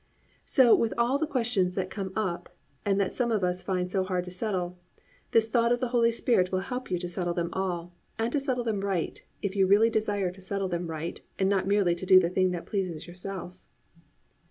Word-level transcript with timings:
So 0.45 0.73
with 0.73 0.95
all 0.97 1.19
the 1.19 1.27
questions 1.27 1.75
that 1.75 1.91
come 1.91 2.11
up 2.15 2.49
and 2.83 2.99
that 2.99 3.13
some 3.13 3.31
of 3.31 3.43
us 3.43 3.61
find 3.61 3.91
so 3.91 4.03
hard 4.03 4.25
to 4.25 4.31
settle, 4.31 4.79
this 5.29 5.47
thought 5.47 5.71
of 5.71 5.79
the 5.79 5.89
Holy 5.89 6.11
Spirit 6.11 6.51
will 6.51 6.61
help 6.61 6.89
you 6.89 6.97
to 6.97 7.07
settle 7.07 7.35
them 7.35 7.51
all, 7.53 7.93
and 8.17 8.31
to 8.31 8.39
settle 8.39 8.63
them 8.63 8.79
right, 8.81 9.23
if 9.43 9.55
you 9.55 9.67
really 9.67 9.91
desire 9.91 10.31
to 10.31 10.41
settle 10.41 10.67
them 10.69 10.87
right 10.87 11.21
and 11.37 11.49
not 11.49 11.67
merely 11.67 11.93
to 11.93 12.07
do 12.07 12.19
the 12.19 12.31
thing 12.31 12.49
that 12.49 12.65
pleases 12.65 13.05
yourself. 13.05 13.61